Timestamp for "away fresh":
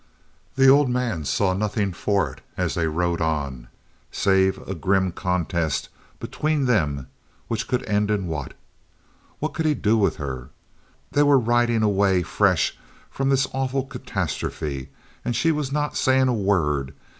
11.83-12.75